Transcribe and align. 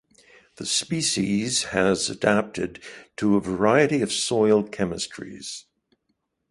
The 0.55 0.65
species 0.65 1.65
has 1.65 2.09
adapted 2.09 2.81
to 3.17 3.35
a 3.35 3.39
variety 3.39 4.01
of 4.01 4.11
soil 4.11 4.63
chemistries. 4.63 5.65